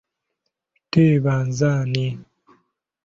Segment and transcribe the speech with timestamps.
[0.91, 2.07] Teeba, nze ani?